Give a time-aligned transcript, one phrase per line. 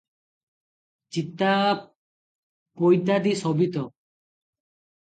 [1.17, 3.89] ଚିତା-ପଇତାଦି ଶୋଭିତ।।